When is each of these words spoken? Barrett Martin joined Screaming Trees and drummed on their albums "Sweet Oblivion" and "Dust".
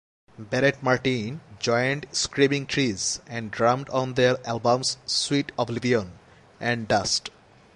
Barrett 0.39 0.81
Martin 0.81 1.41
joined 1.59 2.07
Screaming 2.11 2.65
Trees 2.65 3.21
and 3.27 3.51
drummed 3.51 3.87
on 3.89 4.15
their 4.15 4.37
albums 4.47 4.97
"Sweet 5.05 5.51
Oblivion" 5.59 6.13
and 6.59 6.87
"Dust". 6.87 7.29